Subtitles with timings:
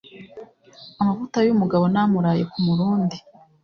[1.01, 3.17] amavuta y'umugabo ni amuraye ku murundi